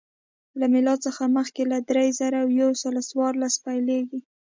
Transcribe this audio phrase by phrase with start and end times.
[0.59, 4.19] له میلاد څخه مخکې له درې زره یو سل څوارلس پیلېږي